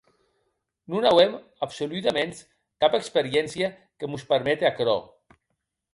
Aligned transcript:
Non 0.93 1.07
auem 1.09 1.35
absoludaments 1.67 2.41
cap 2.85 2.97
experiéncia 3.01 3.71
que 4.01 4.13
mos 4.15 4.29
permete 4.33 4.71
aquerò. 4.71 4.97